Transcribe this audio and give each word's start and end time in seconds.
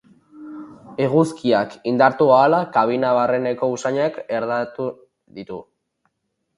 Eguzkiak, 1.07 1.75
indartu 1.91 2.31
ahala, 2.39 2.63
kabina 2.79 3.13
barreneko 3.21 3.73
usainak 3.77 4.21
ernatu 4.41 4.93
ditu. 5.41 5.65